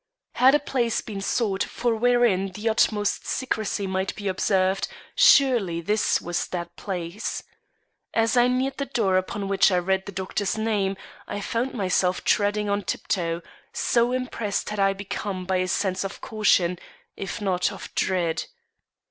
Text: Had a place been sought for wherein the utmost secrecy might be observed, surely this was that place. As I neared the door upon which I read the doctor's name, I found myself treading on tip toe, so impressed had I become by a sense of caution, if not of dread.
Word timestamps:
Had 0.31 0.55
a 0.55 0.59
place 0.59 0.99
been 1.01 1.21
sought 1.21 1.61
for 1.63 1.93
wherein 1.95 2.47
the 2.53 2.67
utmost 2.69 3.27
secrecy 3.27 3.85
might 3.85 4.15
be 4.15 4.27
observed, 4.27 4.87
surely 5.13 5.79
this 5.79 6.19
was 6.19 6.47
that 6.47 6.75
place. 6.75 7.43
As 8.11 8.35
I 8.35 8.47
neared 8.47 8.77
the 8.77 8.87
door 8.87 9.17
upon 9.17 9.47
which 9.47 9.71
I 9.71 9.77
read 9.77 10.07
the 10.07 10.11
doctor's 10.11 10.57
name, 10.57 10.97
I 11.27 11.39
found 11.39 11.75
myself 11.75 12.23
treading 12.23 12.67
on 12.67 12.81
tip 12.81 13.05
toe, 13.07 13.43
so 13.73 14.11
impressed 14.11 14.71
had 14.71 14.79
I 14.79 14.93
become 14.93 15.45
by 15.45 15.57
a 15.57 15.67
sense 15.67 16.03
of 16.03 16.19
caution, 16.19 16.79
if 17.15 17.39
not 17.39 17.71
of 17.71 17.93
dread. 17.93 18.45